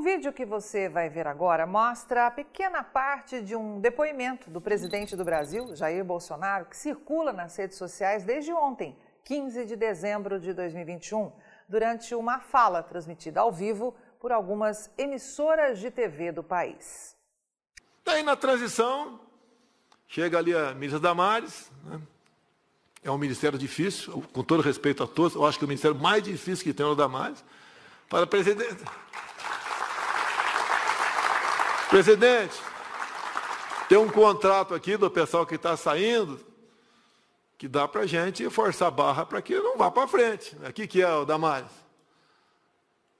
[0.00, 4.58] O vídeo que você vai ver agora mostra a pequena parte de um depoimento do
[4.58, 10.40] presidente do Brasil, Jair Bolsonaro, que circula nas redes sociais desde ontem, 15 de dezembro
[10.40, 11.30] de 2021,
[11.68, 17.14] durante uma fala transmitida ao vivo por algumas emissoras de TV do país.
[18.02, 19.20] Daí na transição,
[20.06, 22.00] chega ali a ministra Damares, né?
[23.04, 25.98] é um ministério difícil, com todo respeito a todos, eu acho que é o ministério
[25.98, 27.44] mais difícil que tem é o Damares,
[28.08, 28.82] para presidente.
[31.90, 32.56] Presidente,
[33.88, 36.38] tem um contrato aqui do pessoal que está saindo
[37.58, 40.56] que dá para a gente forçar a barra para que não vá para frente.
[40.64, 41.70] Aqui que é o Damares.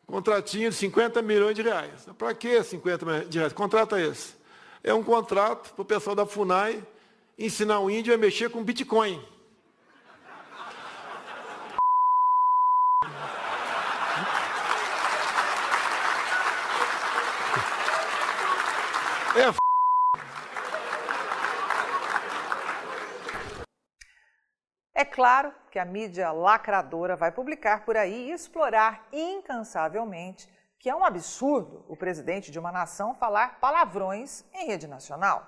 [0.07, 2.07] Contratinho de 50 milhões de reais.
[2.17, 3.53] Para que 50 milhões de reais?
[3.53, 4.33] Contrato é esse.
[4.83, 6.83] É um contrato para o pessoal da FUNAI
[7.39, 9.23] ensinar o índio a mexer com Bitcoin.
[19.37, 19.53] É
[25.01, 30.47] É claro que a mídia lacradora vai publicar por aí e explorar incansavelmente
[30.79, 35.39] que é um absurdo o presidente de uma nação falar palavrões em rede nacional.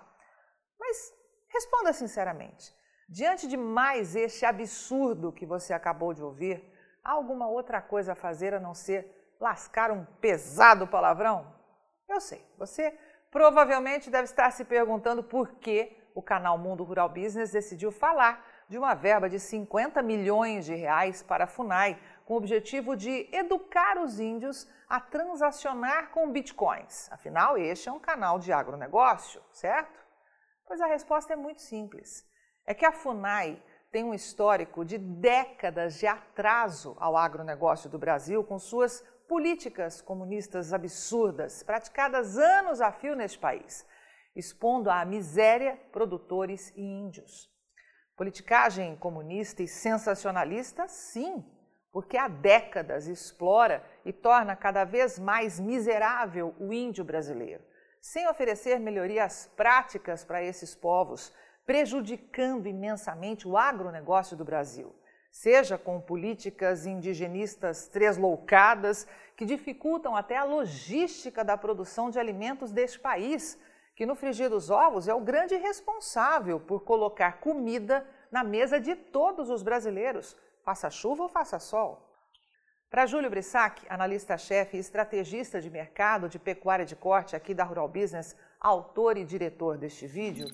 [0.80, 1.12] Mas
[1.50, 2.74] responda sinceramente:
[3.06, 6.64] diante de mais este absurdo que você acabou de ouvir,
[7.04, 11.54] há alguma outra coisa a fazer a não ser lascar um pesado palavrão?
[12.08, 12.98] Eu sei, você
[13.30, 18.78] provavelmente deve estar se perguntando por que o canal Mundo Rural Business decidiu falar de
[18.78, 23.98] uma verba de 50 milhões de reais para a FUNAI, com o objetivo de educar
[23.98, 27.06] os índios a transacionar com bitcoins.
[27.12, 30.00] Afinal, este é um canal de agronegócio, certo?
[30.66, 32.26] Pois a resposta é muito simples.
[32.64, 38.42] É que a FUNAI tem um histórico de décadas de atraso ao agronegócio do Brasil
[38.42, 43.86] com suas políticas comunistas absurdas, praticadas anos a fio neste país,
[44.34, 47.52] expondo à miséria produtores e índios.
[48.16, 51.44] Politicagem comunista e sensacionalista, sim,
[51.90, 57.62] porque há décadas explora e torna cada vez mais miserável o índio brasileiro,
[58.00, 61.32] sem oferecer melhorias práticas para esses povos,
[61.64, 64.94] prejudicando imensamente o agronegócio do Brasil
[65.32, 73.00] seja com políticas indigenistas tresloucadas que dificultam até a logística da produção de alimentos deste
[73.00, 73.58] país,
[73.94, 78.94] que no frigir dos ovos é o grande responsável por colocar comida na mesa de
[78.94, 82.08] todos os brasileiros, faça chuva ou faça sol.
[82.90, 87.88] Para Júlio Brissac, analista-chefe e estrategista de mercado de pecuária de corte aqui da Rural
[87.88, 90.46] Business, autor e diretor deste vídeo,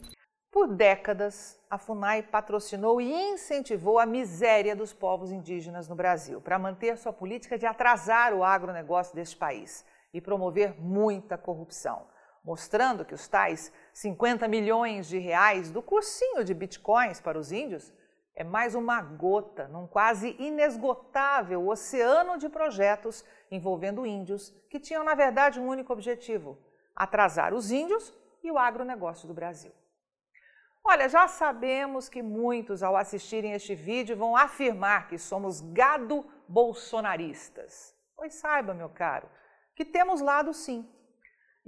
[0.50, 6.59] por décadas, a FUNAI patrocinou e incentivou a miséria dos povos indígenas no Brasil, para
[6.59, 12.06] manter sua política de atrasar o agronegócio deste país e promover muita corrupção,
[12.48, 17.92] mostrando que os tais 50 milhões de reais do cursinho de bitcoins para os índios
[18.34, 25.14] é mais uma gota num quase inesgotável oceano de projetos envolvendo índios que tinham, na
[25.14, 26.56] verdade, um único objetivo:
[26.97, 29.72] atrasar os índios e o agronegócio do Brasil.
[30.82, 37.94] Olha, já sabemos que muitos, ao assistirem este vídeo, vão afirmar que somos gado bolsonaristas.
[38.16, 39.28] Pois saiba, meu caro,
[39.76, 40.88] que temos lado sim.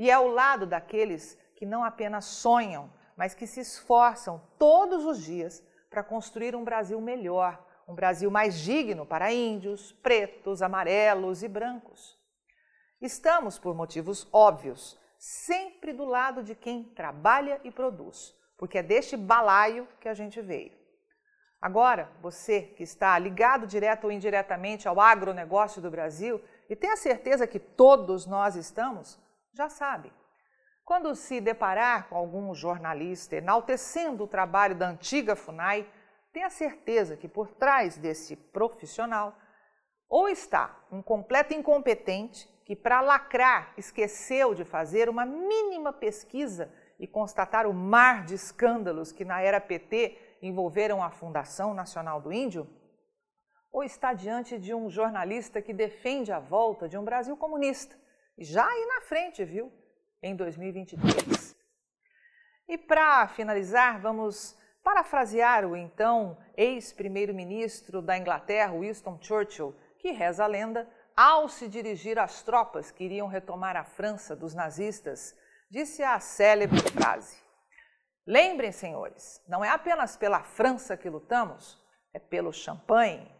[0.00, 5.22] E é o lado daqueles que não apenas sonham, mas que se esforçam todos os
[5.22, 11.49] dias para construir um Brasil melhor, um Brasil mais digno para índios, pretos, amarelos e
[11.49, 12.19] brancos.
[13.00, 19.17] Estamos, por motivos óbvios, sempre do lado de quem trabalha e produz porque é deste
[19.17, 20.72] balaio que a gente veio.
[21.62, 26.97] Agora, você que está ligado direto ou indiretamente ao agronegócio do Brasil e tem a
[26.97, 29.19] certeza que todos nós estamos,
[29.53, 30.12] já sabe.
[30.84, 35.87] Quando se deparar com algum jornalista enaltecendo o trabalho da antiga FUNAI,
[36.33, 39.37] tenha certeza que por trás desse profissional
[40.09, 47.06] ou está um completo incompetente que, para lacrar, esqueceu de fazer uma mínima pesquisa e
[47.06, 52.69] constatar o mar de escândalos que na era PT envolveram a Fundação Nacional do Índio?
[53.73, 57.96] Ou está diante de um jornalista que defende a volta de um Brasil comunista?
[58.40, 59.70] Já aí na frente, viu?
[60.22, 61.54] Em 2023.
[62.66, 70.46] E para finalizar, vamos parafrasear o então ex-primeiro-ministro da Inglaterra, Winston Churchill, que reza a
[70.46, 75.36] lenda, ao se dirigir às tropas que iriam retomar a França dos nazistas
[75.70, 77.43] disse a célebre frase:
[78.26, 81.78] Lembrem, senhores, não é apenas pela França que lutamos,
[82.14, 83.31] é pelo champanhe.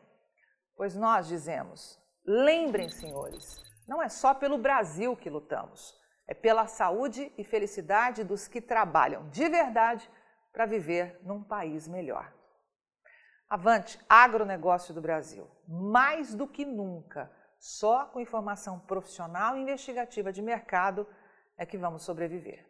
[0.77, 7.33] Pois nós dizemos: lembrem, senhores, Não é só pelo Brasil que lutamos, é pela saúde
[7.37, 10.09] e felicidade dos que trabalham de verdade
[10.53, 12.33] para viver num país melhor.
[13.49, 15.51] Avante, agronegócio do Brasil.
[15.67, 17.29] Mais do que nunca,
[17.59, 21.05] só com informação profissional e investigativa de mercado
[21.59, 22.70] é que vamos sobreviver.